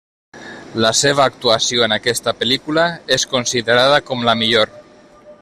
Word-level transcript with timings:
La 0.85 0.91
seva 0.99 1.27
actuació 1.31 1.83
en 1.89 1.93
aquesta 1.97 2.33
pel·lícula 2.39 2.87
és 3.19 3.27
considerada 3.35 4.01
com 4.09 4.27
la 4.31 4.37
millor. 4.45 4.75